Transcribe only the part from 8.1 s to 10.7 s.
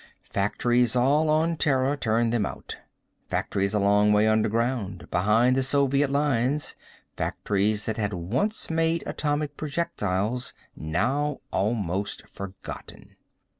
once made atomic projectiles,